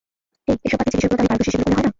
হেই, 0.47 0.55
এসব 0.65 0.77
বাদ 0.79 0.87
দিয়ে 0.91 1.01
যে 1.01 1.05
বিষয়গুলোতে 1.05 1.23
আমি 1.23 1.29
পারদর্শী 1.31 1.49
সেগুলো 1.53 1.65
করলে 1.67 1.75
হয় 1.77 1.81
না? 1.83 1.87